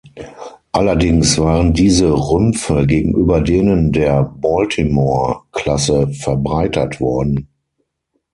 Allerdings 0.71 1.37
waren 1.37 1.75
diese 1.75 2.11
Rümpfe 2.11 2.87
gegenüber 2.87 3.39
denen 3.39 3.91
der 3.91 4.23
"Baltimore"-Klasse 4.23 6.07
verbreitert 6.19 6.99
worden. 6.99 7.47